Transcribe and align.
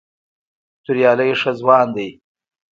توریالی 0.85 1.31
ښه 1.41 1.51
ځوان 1.59 1.87
دی. 1.95 2.09